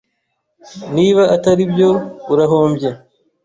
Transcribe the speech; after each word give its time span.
Niba 0.95 1.23
atari 1.35 1.61
ibyo 1.67 1.89
urahombye 2.31 2.89